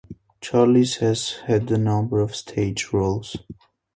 [0.41, 3.35] Challis has had a number of stage roles.